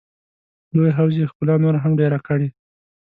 [0.75, 2.47] لوی حوض یې ښکلا نوره هم ډېره کړې.